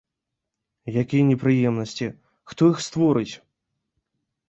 [1.01, 2.07] Якія непрыемнасці,
[2.53, 3.31] хто іх створыць?